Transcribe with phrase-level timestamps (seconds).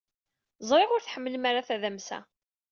[0.69, 2.19] Ẓriɣ ur tḥemmlem ara tadamsa.